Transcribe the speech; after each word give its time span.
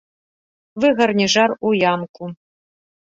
Выгарне 0.83 1.27
жар 1.33 1.53
у 1.69 1.73
ямку. 1.91 2.31